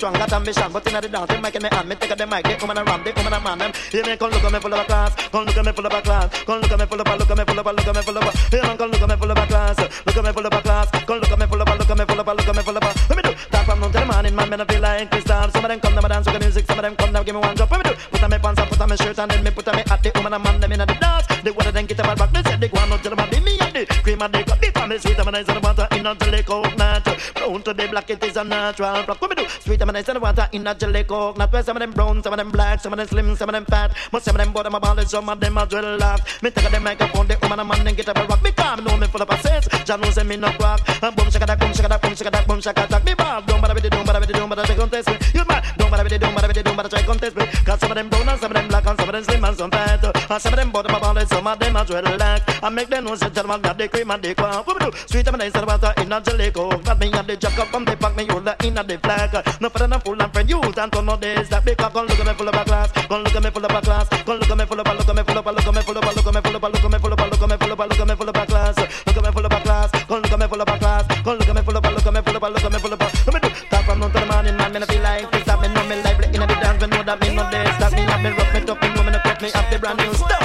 strong, 0.09 0.29
got 0.29 0.33
ambition, 0.33 0.73
but 0.73 0.87
inna 0.87 1.01
the 1.01 1.09
dance, 1.09 1.29
they 1.29 1.41
making 1.41 1.63
me 1.63 1.69
on. 1.71 1.89
Me 1.89 1.95
take 1.97 2.11
a 2.11 2.17
the 2.17 2.27
mic, 2.27 2.45
they 2.45 2.57
come 2.57 2.71
and 2.71 2.89
ram, 2.89 3.03
they 3.05 3.13
come 3.13 3.33
and 3.33 3.45
man 3.45 3.59
them. 3.59 3.73
Hear 3.91 4.05
me, 4.05 4.17
come 4.17 4.31
look 4.31 4.45
at 4.45 4.53
me 4.53 4.61
full 4.61 4.73
of 4.73 4.81
a 4.81 4.85
class, 4.85 5.15
come 5.29 5.45
look 5.45 5.57
at 5.57 5.65
me 5.65 5.73
full 5.73 5.87
of 5.87 5.93
a 5.93 6.03
class, 6.03 6.45
come 6.45 6.61
look 6.61 6.73
at 6.73 6.79
me 6.79 6.87
full 6.87 7.01
of 7.01 7.09
a, 7.09 7.17
look 7.17 7.31
at 7.31 7.39
me 7.39 7.45
full 7.45 7.59
of 7.59 7.67
a, 7.67 7.73
look 7.73 7.87
at 7.89 7.97
me 7.97 8.03
full 8.03 8.17
of 8.17 8.25
a. 8.25 8.31
Hear 8.49 8.63
me, 8.63 8.77
come 8.77 8.91
look 8.91 9.03
at 9.03 9.09
me 9.09 9.17
full 9.17 9.31
of 9.31 9.39
a 9.39 9.47
class, 9.47 9.79
look 9.79 10.17
at 10.17 10.25
me 10.25 10.33
full 10.33 10.47
of 10.47 10.53
a 10.53 10.61
class, 10.63 10.91
come 10.91 11.19
look 11.19 11.33
at 11.33 11.39
me 11.39 11.47
full 11.47 11.61
of 11.61 11.69
a, 11.69 11.75
look 11.77 11.91
at 11.91 11.99
me 11.99 12.05
full 12.05 12.21
of 12.21 12.29
a, 12.29 12.35
look 12.35 12.49
at 12.49 12.57
me 12.57 12.63
full 12.63 12.77
of 12.77 12.83
a. 12.83 12.91
Let 13.09 13.17
me 13.17 13.23
do 13.23 13.33
that 13.51 13.65
from 13.67 13.81
noon 13.81 13.93
till 13.93 14.01
the 14.01 14.07
morning, 14.07 14.35
man, 14.35 14.51
me 14.51 14.57
no 14.57 14.65
feel 14.65 14.81
like 14.81 15.11
crystal. 15.11 15.51
Some 15.51 15.65
of 15.65 15.69
them 15.69 15.81
come 15.81 15.95
down, 15.95 16.09
dance 16.09 16.27
with 16.27 16.35
the 16.35 16.41
music, 16.41 16.67
some 16.67 16.79
of 16.79 16.83
them 16.83 16.97
come 16.97 17.13
down, 17.13 17.25
give 17.25 17.35
me 17.35 17.41
one 17.41 17.57
drop. 17.57 17.71
Let 17.71 17.85
me 17.85 17.91
do. 17.91 17.97
Put 18.11 18.23
on 18.23 18.31
me 18.31 18.39
pants, 18.39 18.61
put 18.65 18.81
on 18.81 18.89
me 18.89 18.97
shirt, 18.97 19.19
and 19.19 19.31
then 19.31 19.45
me 19.45 19.51
put 19.51 19.69
on 19.69 19.77
me 19.77 19.83
hat. 19.87 20.03
The 20.03 20.11
woman 20.15 20.33
and 20.35 20.45
man 20.45 20.61
them 20.61 20.73
inna 20.73 20.87
the 20.87 20.95
dance. 20.95 21.27
The 21.43 21.53
one 21.53 21.67
of 21.67 21.75
them 21.75 21.87
get 21.87 22.01
up 22.01 22.09
and 22.09 22.19
back, 22.19 22.33
they 22.33 22.43
say 22.43 22.57
they 22.57 22.69
go 22.69 22.79
on 22.81 22.93
until 22.93 23.11
the 23.11 23.17
body 23.17 23.41
me 23.41 23.59
and 23.61 23.75
the 23.75 23.87
cream 24.03 24.23
and 24.23 24.33
the 24.33 24.45
cup. 24.45 24.78
The 24.89 24.95
family 24.95 25.15
sweet, 25.15 25.19
and 25.19 25.33
nice 25.33 25.49
and 25.49 25.63
water 25.63 25.87
in 25.93 26.07
a 26.07 26.15
jelly 26.15 26.43
coconut. 26.43 27.05
Brown 27.35 27.63
to 27.63 27.75
the 27.75 27.89
black, 27.89 28.09
it 28.09 28.25
is 28.25 28.37
a 28.39 28.45
natural. 28.45 29.05
Rock, 29.05 29.21
what 29.21 29.29
me 29.29 29.37
do? 29.37 29.47
Sweet, 29.61 29.83
and 29.83 29.93
nice 29.93 30.09
and 30.09 30.19
water 30.19 30.49
in 30.53 30.67
a 30.67 30.75
jelly 30.75 31.05
coconut. 31.05 31.53
Where 31.53 31.63
some 31.63 31.77
of 31.77 31.81
them 31.81 31.91
brown, 31.91 32.23
some 32.23 32.33
of 32.33 32.39
them 32.39 32.51
black, 32.51 32.81
some 32.81 32.95
of 32.95 32.97
them 32.97 33.07
slim, 33.07 33.37
some 33.37 33.51
of 33.51 33.53
them 33.53 33.67
fat. 33.67 33.95
But 34.11 34.23
some 34.23 34.37
of 34.37 34.43
them 34.43 34.51
bottom 34.51 34.75
about 34.75 34.99
it, 34.99 35.11
some 35.11 35.29
of 35.29 35.39
them 35.41 35.59
drill 35.69 35.99
laugh. 35.99 36.43
Me 36.43 36.51
take 36.51 36.65
a 36.65 36.71
the 36.71 36.81
microphone, 36.81 37.27
the 37.27 37.37
woman 37.43 37.61
and 37.61 37.69
man 37.69 37.85
then 37.85 37.95
get 37.97 38.09
up 38.09 38.17
and 38.17 38.31
rock. 38.31 38.43
Me 38.43 38.51
calm, 38.51 38.83
know 38.83 38.97
me 38.97 39.07
full 39.09 39.21
of 39.21 39.29
a. 39.29 39.85
Jah 39.85 39.97
knows 39.99 40.25
me 40.25 40.37
no 40.37 40.49
crack. 40.53 40.81
And 41.03 41.15
boom, 41.15 41.31
shaka 41.31 41.45
that, 41.45 41.61
boom, 41.61 41.73
shaka 41.75 41.89
that, 41.89 42.01
boom, 42.01 42.15
shaka 42.15 42.31
that, 42.31 42.49
boom, 42.49 42.61
shaka 42.61 42.87
that. 42.89 43.05
Me 43.05 43.13
bad, 43.13 43.45
don't 43.45 43.61
bother 43.61 43.75
with 43.75 43.83
the, 43.83 43.91
don't 43.91 44.07
bother 44.07 44.21
with 44.21 44.29
the, 44.29 44.35
don't 44.35 44.49
bother 44.49 44.65
try 44.65 44.75
contest 44.75 45.09
me. 45.09 45.17
You 45.35 45.45
mad, 45.45 45.65
don't 45.77 45.91
bother 45.91 46.03
with 46.05 46.13
the, 46.13 46.19
don't 46.19 46.35
bother 46.35 46.49
with 46.49 46.57
the, 46.57 46.63
don't 46.63 46.77
bother 46.77 46.89
try 46.89 47.03
contest 47.03 47.37
me. 47.37 47.45
Cause 47.65 47.81
some 47.81 47.91
of 47.91 47.97
them 47.97 48.09
brown 48.09 48.29
and 48.29 48.41
some 48.41 48.51
of 48.51 48.57
them 48.57 48.69
black 48.69 48.87
and 48.87 48.99
some 48.99 49.09
of 49.09 49.13
them 49.13 49.25
slim 49.25 49.45
and 49.45 49.57
some 49.59 49.71
fat. 49.71 50.31
And 50.31 50.43
some 50.43 50.53
of 50.55 50.59
them 50.59 50.71
bottom 50.73 50.95
about 50.95 51.19
it, 51.19 51.29
some 51.29 51.47
of 51.47 51.59
them 51.59 51.77
drill 51.85 52.17
laugh. 52.17 52.65
I 52.65 52.71
make 52.71 52.89
them 52.89 53.05
know 53.05 53.15
say 53.17 53.29
gentleman 53.29 53.61
got 53.61 53.77
the 53.77 53.89
cream 53.89 54.11
and 54.11 54.23
the 54.23 54.35
quack. 54.35 54.78
Do? 54.79 54.91
Sweet 55.07 55.27
and 55.29 55.39
nice 55.39 55.55
and 55.55 55.67
water 55.67 55.93
in 55.99 56.13
a 56.13 56.21
jelly. 56.21 56.51
That 56.51 56.99
me 56.99 57.11
and 57.13 57.27
the 57.27 57.37
jack 57.37 57.59
up 57.59 57.69
from 57.69 57.85
the 57.85 57.97
back, 57.97 58.17
me 58.17 58.27
hold 58.27 58.45
the 58.45 58.57
in 58.67 58.75
the 58.75 58.99
flag. 59.03 59.61
No 59.61 59.69
for 59.69 59.79
them 59.79 60.01
fool 60.01 60.21
and 60.23 60.33
friend, 60.33 60.49
you 60.49 60.61
and 60.61 60.93
to 60.93 61.03
know 61.03 61.17
this. 61.17 61.49
That 61.49 61.65
big 61.65 61.77
come 61.77 62.07
look 62.07 62.19
at 62.19 62.27
me 62.27 62.33
full 62.35 62.49
of 62.49 62.55
a 62.55 62.65
glass. 62.65 62.93
Come 62.93 63.23
look 63.23 63.35
at 63.35 63.43
me 63.43 63.51
full 63.51 63.65
of 63.65 63.71
a 63.71 63.81
glass. 63.81 64.09
Come 64.09 64.39
look 64.39 64.51
at 64.51 64.59
me 64.59 64.65
full 64.67 64.81
of 64.81 64.87
a, 64.87 64.95
look 64.95 65.09
at 65.09 65.15
me 65.17 65.23
full 65.23 65.39
of 65.39 65.47
a, 65.47 65.53
look 65.53 65.67
at 65.67 65.75
me 65.75 65.83
full 65.83 65.97
of 65.97 66.03
a, 66.03 66.09
look 66.09 66.25
at 66.25 66.35
me 66.35 66.41
full 66.41 66.57
of 66.57 66.65
a, 66.65 66.69
look 66.69 66.85
at 66.85 66.89
me 66.89 66.99
full 66.99 67.13
of 67.13 67.19
a, 67.19 67.27
look 67.29 67.43
at 67.43 67.49
me 67.49 67.57
full 67.57 67.73
of 67.73 67.81
a, 67.81 67.87
look 67.87 68.01
at 68.01 68.09
me 68.09 68.15
full 68.17 68.29
of 68.29 68.37
a 68.37 68.47
glass. 68.47 68.77
Look 68.79 69.17
at 69.17 69.25
me 69.25 69.31
full 69.33 69.47
of 69.47 69.53
a 69.53 69.61
glass. 69.63 69.91
Come 69.91 70.23
look 70.23 70.33
at 70.33 70.39
me 70.39 70.47
full 70.49 70.61
of 70.63 70.69
a 70.69 70.79
glass. 70.79 71.07
Come 71.09 71.39
look 71.39 71.49
at 71.49 71.55
me 71.55 71.63
full 71.63 71.77
of 71.77 71.85
a, 71.85 71.91
look 71.91 72.07
at 72.07 72.13
me 72.13 72.21
full 72.23 72.37
of 72.37 72.43
a, 72.43 72.49
look 72.49 72.65
at 72.65 72.73
me 72.73 72.79
full 72.79 72.93
of 72.93 73.01
a. 73.01 73.05
Let 73.05 73.35
me 73.35 73.41
do 73.41 73.49
that 73.71 73.85
from 73.85 74.01
noon 74.01 74.11
till 74.13 74.21
the 74.21 74.27
morning, 74.27 74.57
man. 74.57 74.73
Me 74.73 74.79
no 74.81 74.87
feel 74.87 75.03
like 75.03 75.31
this. 75.33 75.45
That 75.45 75.61
me 75.61 75.69
know 75.69 75.85
me 75.89 76.03
lively 76.03 76.27
in 76.27 76.41
the 76.41 76.47
dance. 76.47 76.81
Me 76.81 76.87
know 76.89 77.03
that 77.03 77.21
me 77.21 77.35
know 77.35 77.51
this. 77.51 77.77
That 77.79 77.93
me 77.93 78.03
have 78.03 78.23
me 78.23 78.31
rough, 78.31 78.55
me 78.55 78.61
tough, 78.65 78.83
me 78.83 78.89
know 78.95 79.03
me 79.03 79.11
no 79.13 79.19
cut 79.21 79.43
me 79.43 79.53
up 79.53 79.71
the 79.71 79.79
brand 79.79 79.99
new 79.99 80.15
stuff. 80.15 80.38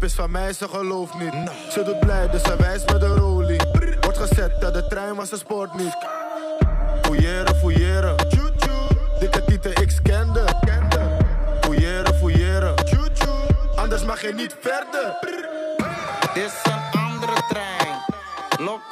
is 0.00 0.14
van 0.14 0.30
mij, 0.30 0.52
ze 0.52 0.68
gelooft 0.68 1.18
niet. 1.18 1.34
Ze 1.70 1.82
doet 1.82 2.00
blij, 2.00 2.30
dus 2.30 2.42
ze 2.42 2.56
wijst 2.56 2.92
met 2.92 3.00
de 3.00 3.06
rolie. 3.06 3.60
Wordt 4.00 4.18
gezet 4.18 4.60
dat 4.60 4.74
de 4.74 4.86
trein 4.86 5.14
was, 5.14 5.28
ze 5.28 5.36
sport 5.36 5.74
niet. 5.74 5.96
Fouilleren, 7.02 7.56
fouilleren. 7.56 8.16
Dikke 9.18 9.44
tieten, 9.44 9.70
ik 9.70 9.98
kende. 10.02 10.44
Fouilleren, 11.60 12.14
fouilleren. 12.14 12.74
Anders 13.74 14.04
mag 14.04 14.22
je 14.22 14.34
niet 14.34 14.56
verder. 14.60 15.16
Dit 16.34 16.44
is 16.44 16.52
een 16.62 17.00
andere 17.00 17.42
trein. 17.48 17.98
Lok 18.58 18.91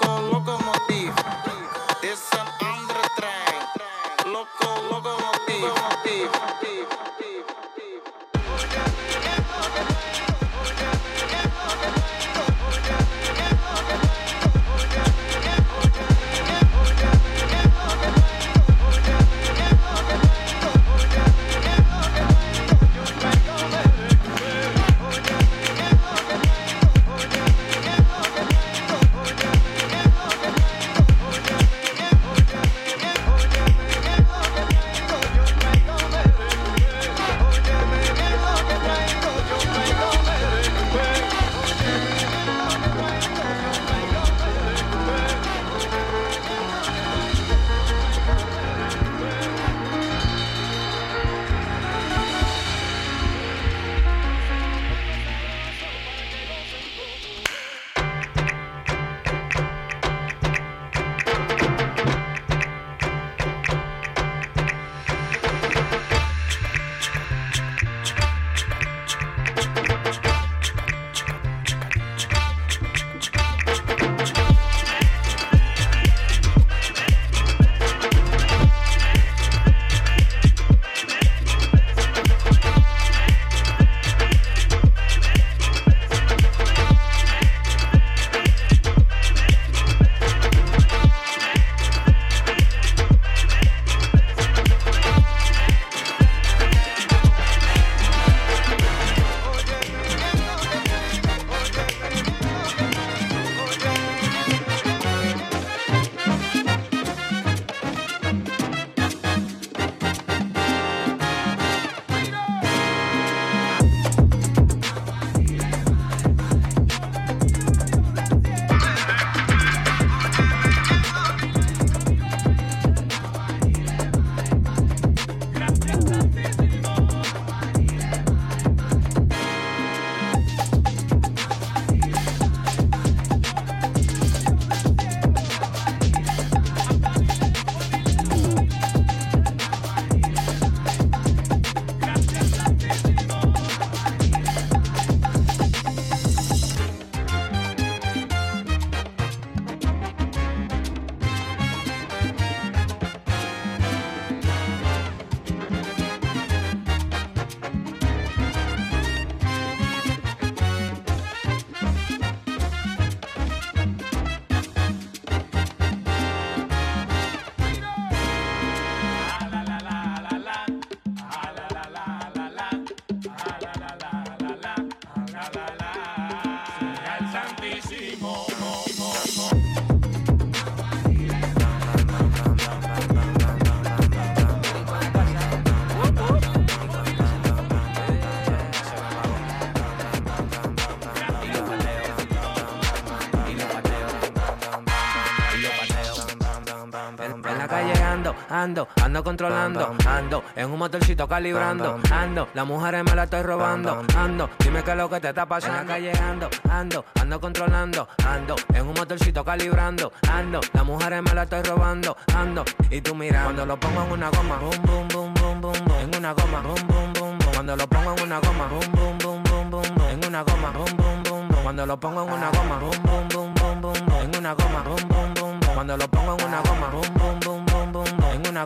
ando, 198.63 198.89
ando 199.03 199.25
controlando, 199.25 199.97
ando, 200.07 200.45
en 200.55 200.71
un 200.71 200.79
motorcito 200.79 201.27
calibrando, 201.27 201.99
ando, 202.11 202.49
las 202.53 202.67
mujeres 202.67 203.05
me 203.05 203.15
la 203.15 203.25
estoy 203.25 203.43
robando, 203.43 204.05
ando, 204.17 204.51
dime 204.59 204.83
qué 204.83 204.91
es 204.91 204.97
lo 204.97 205.09
que 205.09 205.21
te 205.21 205.29
está 205.31 205.47
pasando, 205.47 205.81
en 205.81 205.87
la 205.87 205.95
calle 205.95 206.13
ando, 206.19 206.51
ando, 206.69 207.05
ando 207.21 207.41
controlando, 207.41 208.09
ando, 208.27 208.57
en 208.75 208.87
un 208.87 208.95
motorcito 208.95 209.45
calibrando, 209.45 210.13
ando, 210.31 210.61
las 210.73 210.85
mujeres 210.85 211.23
me 211.23 211.35
la 211.35 211.45
estoy 211.45 211.63
robando, 211.63 212.17
ando, 212.35 212.65
y 212.91 213.01
tú 213.01 213.15
mira, 213.15 213.45
cuando 213.45 213.65
lo 213.67 213.81
pongo 213.81 214.03
en 214.05 214.13
una 214.13 214.31
goma, 214.31 214.57
boom, 214.57 214.83
boom, 214.83 215.09
boom, 215.09 215.35
boom, 215.35 215.61
boom, 215.61 215.85
boom, 215.85 216.01
en 216.01 216.17
una 216.17 216.33
goma, 216.35 216.61
boom, 216.61 216.87
boom, 216.87 217.13
boom, 217.15 217.39
boom, 217.39 217.53
cuando 217.55 217.77
lo 217.77 217.89
pongo 217.89 218.15
en 218.15 218.23
una 218.23 218.41
goma, 218.41 218.67
boom, 218.67 218.93
boom, 218.93 219.19
boom, 219.19 219.43
boom, 219.43 219.71
boom, 219.71 219.83
boom, 219.97 220.09
en 220.11 220.27
una 220.27 220.43
goma, 220.43 220.71
boom, 220.73 220.97
boom, 220.97 221.23
boom, 221.23 221.49
boom, 221.49 221.63
cuando 221.63 221.87
lo 221.87 221.99
pongo 221.99 222.23
en 222.23 222.33
una 222.33 222.51
goma, 222.51 222.79
boom, 222.79 223.03
boom, 223.03 223.29
boom, 223.29 223.55
boom, 223.55 223.81
boom, 223.81 224.07
boom, 224.07 224.23
en 224.23 224.37
una 224.37 224.53
goma, 224.55 224.83
boom, 224.83 225.09
boom, 225.09 225.35
boom, 225.35 225.61
boom, 225.61 225.75
cuando 225.75 225.97
lo 225.97 226.09
pongo 226.09 226.37
en 226.39 226.45
una 226.47 226.61
goma, 226.61 226.89
boom, 226.93 227.15
boom, 227.15 227.41
boom, 227.41 227.50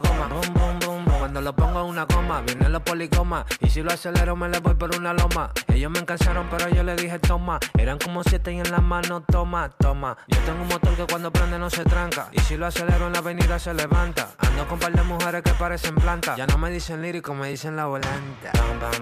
boom, 0.01 0.55
boom, 0.55 0.79
boom, 0.81 1.05
cuando 1.19 1.41
lo 1.41 1.55
pongo 1.55 1.81
en 1.81 1.87
una 1.87 2.05
goma, 2.05 2.41
vienen 2.43 2.73
los 2.73 2.83
policomas, 2.83 3.45
y 3.61 3.69
si 3.69 3.83
lo 3.83 3.93
acelero 3.93 4.37
me 4.37 4.49
le 4.49 4.61
voy 4.61 4.75
por 4.75 4.95
una 4.97 5.13
loma, 5.13 5.51
ellos 5.69 5.91
me 5.91 6.01
encansaron 6.01 6.47
pero 6.51 6.69
yo 6.69 6.83
le 6.83 6.95
dije 6.97 7.19
toma, 7.19 7.59
eran 7.79 7.99
como 7.99 8.23
siete 8.23 8.53
y 8.53 8.59
en 8.59 8.71
la 8.71 8.81
mano 8.81 9.23
toma, 9.23 9.71
toma, 9.71 10.17
yo 10.29 10.39
tengo 10.41 10.63
un 10.63 10.69
motor 10.69 10.95
que 10.97 11.07
cuando 11.07 11.33
prende 11.33 11.59
no 11.59 11.71
se 11.71 11.85
tranca, 11.85 12.29
y 12.33 12.41
si 12.41 12.57
lo 12.57 12.67
acelero 12.67 13.07
en 13.07 13.13
la 13.13 13.21
avenida 13.21 13.59
se 13.59 13.75
levanta, 13.75 14.31
ando 14.39 14.67
con 14.69 14.79
par 14.79 14.93
de 14.93 15.03
mujeres 15.03 15.43
que 15.43 15.53
parecen 15.53 15.95
plantas, 15.95 16.37
ya 16.37 16.47
no 16.47 16.59
me 16.59 16.71
dicen 16.71 17.03
lírico, 17.03 17.35
me 17.35 17.51
dicen 17.51 17.77
la 17.77 17.87
volanta. 17.87 18.53
Bam, 18.55 18.81
bam, 18.81 18.95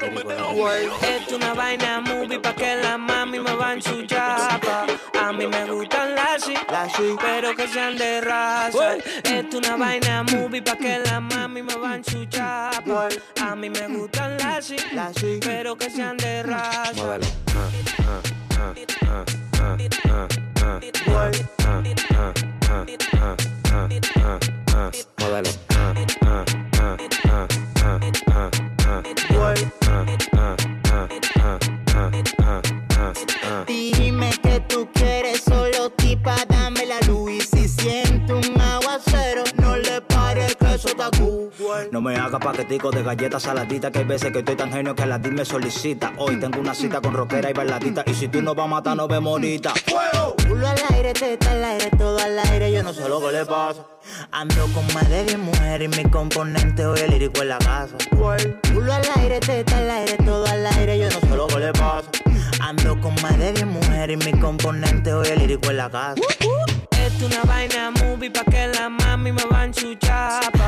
Esto 0.00 1.36
una 1.36 1.54
vaina 1.54 2.00
movie 2.00 2.38
pa' 2.38 2.54
que 2.54 2.76
la 2.76 2.96
mami 2.96 3.40
me 3.40 3.52
va 3.54 3.70
a 3.70 3.72
enchuchar 3.74 4.60
pa. 4.60 4.86
A 5.20 5.32
mí 5.32 5.46
me 5.46 5.64
gustan 5.64 6.14
las 6.14 6.44
sí, 6.44 7.16
pero 7.20 7.54
que 7.56 7.66
sean 7.66 7.96
de 7.96 8.20
raza. 8.20 8.96
Esto 9.24 9.58
una 9.58 9.76
vaina 9.76 10.22
movie 10.22 10.62
pa' 10.62 10.76
que 10.76 11.00
la 11.00 11.20
mami 11.20 11.62
me 11.62 11.74
va 11.74 11.92
a 11.92 11.96
enchuchar 11.96 12.84
pa. 12.84 13.08
A 13.42 13.56
mí 13.56 13.70
me 13.70 13.88
gustan 13.88 14.36
las 14.38 14.66
sí, 14.66 15.40
pero 15.42 15.76
que 15.76 15.90
sean 15.90 16.16
de 16.16 16.44
raza. 16.44 17.18
Dime 33.66 34.30
que 34.42 34.60
tú 34.60 34.88
quieres 34.94 35.42
solo 35.42 35.90
tipa, 35.90 36.36
dame 36.48 36.86
la 36.86 37.00
luz. 37.06 37.32
Y 37.32 37.40
si 37.40 37.68
siento 37.68 38.36
un 38.36 38.57
eso 40.78 40.88
está 40.88 41.10
cool. 41.18 41.50
No 41.90 42.00
me 42.00 42.16
hagas 42.16 42.40
paquetico 42.40 42.90
de 42.90 43.02
galletas 43.02 43.42
saladitas 43.42 43.90
Que 43.90 43.98
hay 43.98 44.04
veces 44.04 44.30
que 44.32 44.38
estoy 44.38 44.54
tan 44.54 44.70
genio 44.70 44.94
que 44.94 45.06
la 45.06 45.18
DIL 45.18 45.32
me 45.32 45.44
solicita 45.44 46.12
Hoy 46.18 46.38
tengo 46.38 46.60
una 46.60 46.74
cita 46.74 47.00
con 47.00 47.14
rockera 47.14 47.50
y 47.50 47.52
bailadita 47.52 48.04
Y 48.06 48.14
si 48.14 48.28
tú 48.28 48.40
no 48.40 48.54
vas 48.54 48.66
a 48.66 48.68
matar, 48.68 48.96
no 48.96 49.08
vemos 49.08 49.32
ahorita 49.32 49.72
Culo 50.48 50.66
al 50.66 50.78
aire, 50.94 51.12
teta 51.12 51.52
al 51.52 51.64
aire, 51.64 51.90
todo 51.96 52.18
al 52.18 52.38
aire, 52.38 52.72
yo 52.72 52.82
no 52.82 52.92
sé 52.92 53.08
lo 53.08 53.20
que 53.20 53.32
le 53.32 53.44
pasa. 53.44 53.84
Ando 54.32 54.66
con 54.74 54.86
más 54.94 55.08
de 55.08 55.24
10 55.24 55.38
mujeres 55.38 55.88
y 55.92 56.02
mi 56.02 56.10
componente 56.10 56.86
hoy 56.86 56.98
el 57.00 57.10
lírico 57.10 57.42
en 57.42 57.48
la 57.48 57.58
casa. 57.58 57.96
Culo 58.10 58.92
al 58.92 59.02
aire, 59.16 59.40
teta 59.40 59.78
al 59.78 59.90
aire, 59.90 60.16
todo 60.24 60.46
al 60.46 60.66
aire, 60.66 60.98
yo 60.98 61.10
no 61.10 61.20
sé 61.20 61.36
lo 61.36 61.46
que 61.46 61.58
le 61.58 61.72
pasa. 61.72 62.10
Ando 62.60 63.00
con 63.00 63.14
más 63.22 63.38
de 63.38 63.52
10 63.52 63.66
mujeres 63.66 64.18
y 64.20 64.32
mi 64.32 64.40
componente 64.40 65.12
hoy 65.12 65.28
el 65.28 65.38
lírico 65.38 65.70
en 65.70 65.76
la 65.76 65.90
casa. 65.90 66.22
Esto 66.90 67.26
una 67.26 67.42
vaina 67.44 67.90
movie 67.90 68.30
pa' 68.30 68.44
que 68.44 68.68
la 68.68 68.88
mami 68.88 69.32
me 69.32 69.44
va 69.44 69.60
a 69.60 69.64
enchuchar 69.64 70.52
pa. 70.52 70.67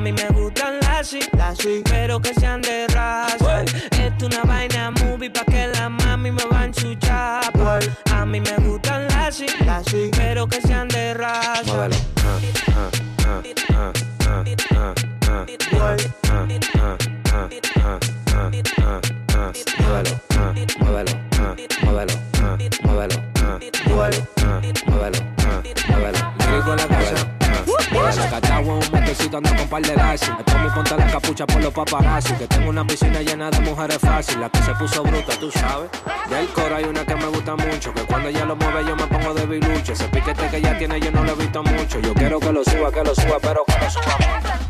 a 0.00 0.02
mí 0.02 0.12
me 0.12 0.28
gustan 0.28 0.80
las 0.80 1.12
y, 1.12 1.20
las 1.36 1.62
y. 1.62 1.82
pero 1.82 2.18
que 2.20 2.32
sean 2.32 2.62
de 2.62 2.86
raza. 2.86 3.64
Es 3.64 4.22
una 4.22 4.42
vaina 4.44 4.90
movie 4.92 5.28
pa' 5.28 5.44
que 5.44 5.66
la 5.66 5.90
mami 5.90 6.30
me 6.30 6.42
va 6.50 6.64
en 6.64 6.72
su 6.72 6.96
A 7.10 8.24
mí 8.24 8.40
me 8.40 8.56
gustan 8.66 9.06
las 9.08 9.40
y, 9.40 9.46
las 9.62 9.92
y. 9.92 10.10
pero 10.16 10.46
que 10.46 10.58
sean 10.62 10.88
de 10.88 11.12
raza. 11.12 11.64
Móvelo. 11.66 11.96
Móvelo, 19.84 20.10
móvelo, 20.78 21.12
móvelo, 21.82 22.14
móvelo, 22.82 23.16
móvelo, 23.84 24.18
móvelo, 24.86 25.18
móvelo. 25.90 26.64
con 26.64 26.76
la 26.76 26.88
casa, 26.88 28.30
la 28.30 28.99
Metecito 29.30 29.36
ando 29.36 29.56
con 29.56 29.68
par 29.68 29.82
de 29.82 29.94
lazi. 29.94 30.30
Me 30.32 30.44
tomo 30.44 30.66
y 30.66 30.70
ponte 30.70 30.96
la 30.96 31.06
capucha 31.06 31.46
por 31.46 31.62
los 31.62 31.72
paparazzi. 31.72 32.34
Que 32.34 32.46
tengo 32.48 32.70
una 32.70 32.84
piscina 32.84 33.20
llena 33.22 33.50
de 33.50 33.60
mujeres 33.60 33.98
fácil. 33.98 34.40
La 34.40 34.50
que 34.50 34.62
se 34.62 34.74
puso 34.74 35.02
bruta, 35.02 35.38
tú 35.38 35.50
sabes. 35.50 35.90
Del 36.28 36.48
coro 36.48 36.76
hay 36.76 36.84
una 36.84 37.04
que 37.04 37.14
me 37.14 37.26
gusta 37.26 37.54
mucho. 37.56 37.94
Que 37.94 38.02
cuando 38.02 38.28
ella 38.28 38.44
lo 38.44 38.56
mueve 38.56 38.84
yo 38.86 38.96
me 38.96 39.06
pongo 39.06 39.34
de 39.34 39.46
bilucho. 39.46 39.92
Ese 39.92 40.08
piquete 40.08 40.48
que 40.48 40.56
ella 40.56 40.76
tiene 40.78 41.00
yo 41.00 41.12
no 41.12 41.22
lo 41.24 41.32
he 41.32 41.36
visto 41.36 41.62
mucho. 41.62 42.00
Yo 42.00 42.14
quiero 42.14 42.40
que 42.40 42.52
lo 42.52 42.64
suba, 42.64 42.90
que 42.90 43.04
lo 43.04 43.14
suba, 43.14 43.38
pero 43.40 43.64
que 43.66 43.84
lo 43.84 43.90
suba 43.90 44.69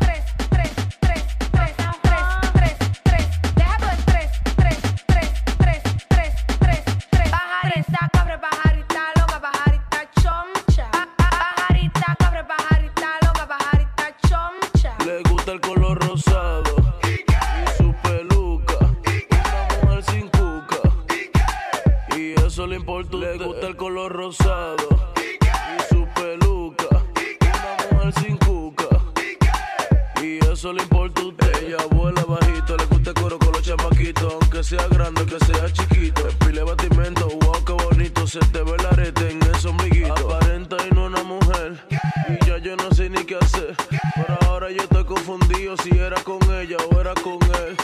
Aunque 34.61 34.77
sea 34.77 34.87
grande, 34.89 35.25
que 35.25 35.43
sea 35.43 35.73
chiquito. 35.73 36.21
Pile 36.45 36.61
batimento, 36.61 37.27
wow, 37.27 37.65
qué 37.65 37.73
bonito. 37.73 38.27
Se 38.27 38.37
te 38.51 38.61
ve 38.61 38.75
el 38.77 38.85
arete 38.85 39.31
en 39.31 39.41
ese 39.41 39.69
ombliguito. 39.69 40.13
Aparenta 40.13 40.77
y 40.85 40.93
no 40.93 41.05
una 41.05 41.23
mujer. 41.23 41.83
Y 42.29 42.45
ya 42.45 42.59
yo 42.59 42.75
no 42.75 42.91
sé 42.91 43.09
ni 43.09 43.23
qué 43.23 43.37
hacer. 43.37 43.75
Pero 43.89 44.37
ahora 44.45 44.69
yo 44.69 44.83
estoy 44.83 45.03
confundido 45.05 45.75
si 45.77 45.97
era 45.97 46.21
con 46.23 46.39
ella 46.53 46.77
o 46.91 47.01
era 47.01 47.15
con 47.15 47.39
él. 47.65 47.75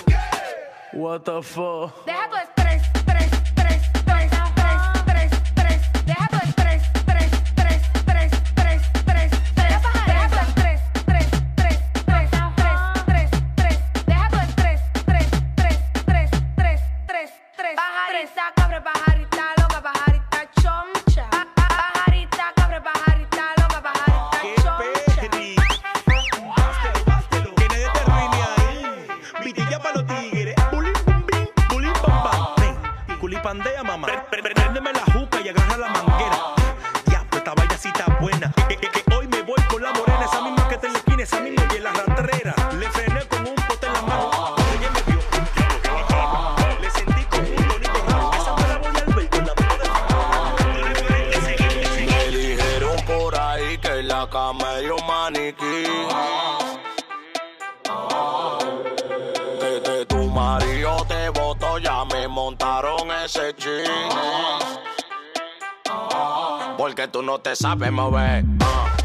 What 0.93 1.21
the 1.21 1.41
fuck? 1.41 1.93
Que 55.33 55.53
tu 60.07 60.23
marido 60.29 61.05
te 61.07 61.29
botó, 61.29 61.77
ya 61.79 62.05
me 62.05 62.27
montaron 62.27 63.11
ese 63.25 63.53
chin. 63.55 63.83
Porque 66.77 67.07
tú 67.07 67.21
no 67.21 67.39
te 67.39 67.55
sabes 67.55 67.91
mover. 67.91 68.43
Ah, 68.61 68.96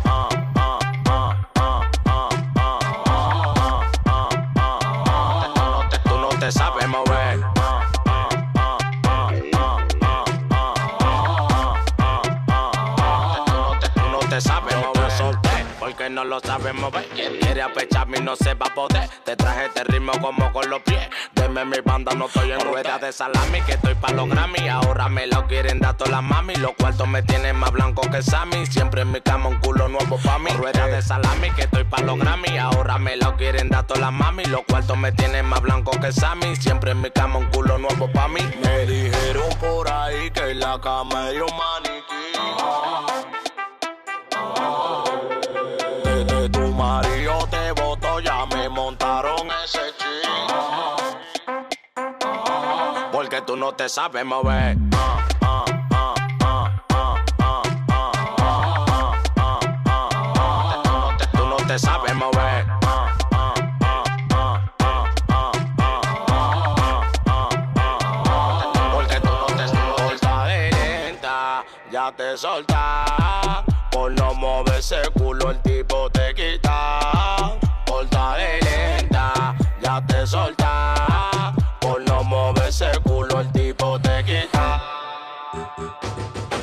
no 16.23 16.29
lo 16.29 16.41
sabes 16.41 16.75
mover. 16.75 17.05
Quien 17.14 17.37
quiere 17.39 17.62
apecharme 17.62 18.20
no 18.20 18.37
se 18.37 18.55
va 18.55 18.66
a 18.66 18.75
poder. 18.75 19.09
Te 19.25 19.35
traje 19.37 19.66
este 19.66 19.85
ritmo 19.85 20.12
como 20.20 20.53
con 20.53 20.68
los 20.70 20.81
pies. 20.83 21.09
Deme 21.35 21.64
mi 21.64 21.79
banda, 21.85 22.14
no 22.14 22.27
estoy 22.27 22.53
en 22.53 22.61
rueda 22.61 22.99
de 22.99 23.12
salami. 23.12 23.61
Que 23.62 23.73
estoy 23.73 23.95
pa' 23.95 24.12
los 24.12 24.29
Grammy. 24.29 24.68
Ahora 24.68 25.09
me 25.09 25.27
lo 25.27 25.47
quieren 25.47 25.81
dar 25.81 25.97
todas 25.97 26.12
las 26.12 26.23
mami. 26.23 26.55
Los 26.57 26.73
cuartos 26.73 27.09
me 27.09 27.23
tienen 27.23 27.57
más 27.57 27.73
blanco 27.73 28.03
que 28.11 28.23
Sammy. 28.23 28.66
Siempre 28.66 29.03
en 29.03 29.11
mi 29.11 29.20
cama 29.20 29.49
un 29.49 29.59
culo 29.59 29.89
nuevo 29.89 30.18
pa' 30.18 30.39
mí. 30.39 30.51
Rueda 30.51 30.87
de 30.87 31.03
salami, 31.03 31.51
que 31.51 31.62
estoy 31.62 31.85
pa' 31.85 32.03
los 32.03 32.18
Grammy. 32.18 32.57
Ahora 32.59 32.99
me 32.99 33.16
lo 33.16 33.37
quieren 33.37 33.68
dar 33.68 33.87
todas 33.87 34.03
las 34.03 34.12
mami. 34.12 34.45
Los 34.45 34.62
cuartos 34.62 34.97
me 34.97 35.11
tienen 35.12 35.47
más 35.47 35.61
blanco 35.61 35.91
que 36.01 36.12
Sammy. 36.12 36.55
Siempre 36.57 36.93
en 36.93 37.01
mi 37.01 37.11
cama 37.11 37.39
un 37.39 37.47
culo 37.47 37.79
nuevo 37.79 38.11
pa' 38.12 38.29
mí. 38.29 38.43
Me 38.62 38.87
dijeron 38.87 39.49
por 39.59 39.91
ahí 39.91 40.31
que 40.31 40.51
en 40.51 40.61
la 40.61 40.81
cama 40.81 41.27
hay 41.27 41.39
un 41.39 41.51
maniquí. 41.57 43.12
tú 53.47 53.57
no 53.57 53.72
te 53.72 53.88
sabes 53.88 54.24
mover. 54.24 54.76
Tú 61.32 61.47
no 61.47 61.57
te 61.66 61.78
sabes 61.78 62.14
mover. 62.14 62.66
Porque 68.93 69.20
tú 69.20 69.30
no 69.30 69.47
te 69.47 69.68
sabes 70.18 70.74
lenta, 70.76 71.64
ya 71.90 72.12
te 72.12 72.36
solta. 72.36 73.64
Por 73.90 74.12
no 74.12 74.34
mover 74.34 74.78
ese 74.78 75.03
culo 75.14 75.51
el 75.51 75.62
tipo 75.62 76.11
te 76.11 76.34
quita. 76.34 77.01
Porta 77.86 78.34
de 78.36 78.61
lenta, 78.61 79.55
ya 79.80 80.05
te 80.07 80.26
solta. 80.26 80.62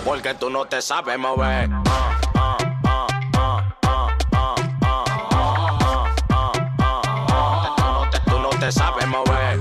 porque 0.09 0.33
tú 0.33 0.49
no 0.49 0.65
te 0.65 0.81
sabes 0.81 1.19
mover. 1.19 1.69
Tú 8.25 8.39
no 8.39 8.49
te 8.59 8.71
sabes 8.71 9.07
mover. 9.07 9.59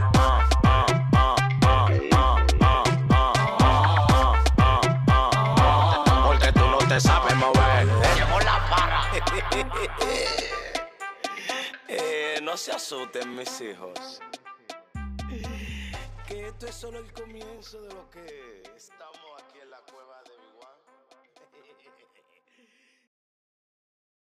Porque 6.27 6.53
tú 6.53 6.67
no 6.67 6.79
te 6.79 6.99
sabes 6.99 7.37
mover. 7.37 7.87
Llegó 8.17 8.41
la 8.41 8.71
para. 8.71 9.05
Eh, 11.89 12.41
no 12.43 12.57
se 12.57 12.73
asusten 12.73 13.37
mis 13.37 13.61
hijos. 13.61 14.23
Que 16.27 16.47
esto 16.47 16.67
es 16.67 16.75
solo 16.75 17.01
el 17.01 17.13
comienzo 17.13 17.83
de 17.83 17.95
lo 17.95 18.09
que 18.09 18.63
estamos. 18.75 19.28